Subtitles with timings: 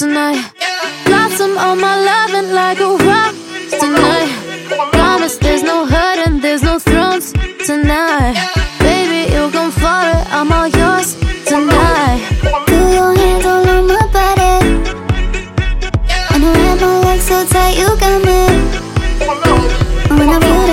[0.00, 0.50] tonight.
[1.04, 3.34] Blossom on my loving like a rock
[3.68, 4.30] tonight.
[4.92, 7.34] Promise there's no hurt and there's no thrones
[7.66, 8.34] tonight.
[8.78, 12.20] Baby, you gon' for it, I'm all yours tonight.
[12.66, 14.56] Do your hands all on my body.
[16.32, 18.40] And I wrap my legs so tight, you got me.
[20.16, 20.69] When I feel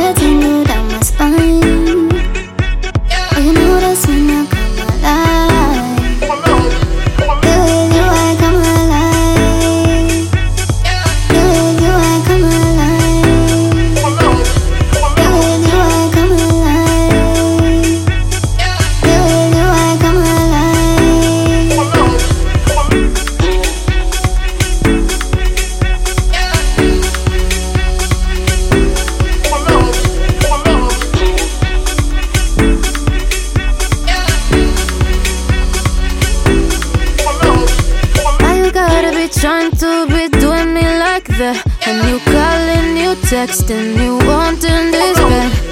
[39.07, 41.63] Gotta be trying to be doing me like that?
[41.87, 45.66] And you calling, you texting, you wanting this bad.